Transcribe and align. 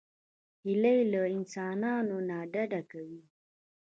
هیلۍ 0.63 0.99
له 1.11 1.21
انسانانو 1.35 2.17
نه 2.29 2.37
ډډه 2.53 2.81
کوي 2.91 3.21